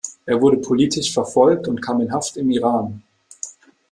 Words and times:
Er 0.25 0.41
wurde 0.41 0.57
politisch 0.57 1.13
verfolgt 1.13 1.67
und 1.67 1.79
kam 1.83 2.01
in 2.01 2.11
Haft 2.11 2.35
im 2.35 2.49
Iran. 2.49 3.03